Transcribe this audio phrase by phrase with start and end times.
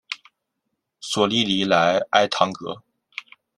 [0.99, 2.81] 索利尼莱埃唐格。